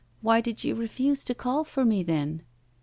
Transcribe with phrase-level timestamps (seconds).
[0.21, 2.41] Why did you refuse to call for me, then?